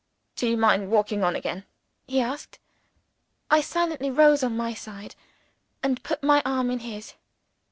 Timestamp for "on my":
4.43-4.73